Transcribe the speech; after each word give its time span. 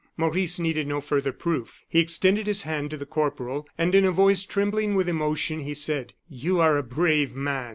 Maurice 0.17 0.57
needed 0.57 0.87
no 0.87 0.99
further 0.99 1.31
proof. 1.31 1.83
He 1.87 1.99
extended 1.99 2.47
his 2.47 2.63
hand 2.63 2.89
to 2.89 2.97
the 2.97 3.05
corporal, 3.05 3.69
and, 3.77 3.93
in 3.93 4.03
a 4.03 4.09
voice 4.11 4.43
trembling 4.45 4.95
with 4.95 5.07
emotion, 5.07 5.59
he 5.59 5.75
said: 5.75 6.15
"You 6.27 6.59
are 6.59 6.75
a 6.75 6.81
brave 6.81 7.35
man!" 7.35 7.69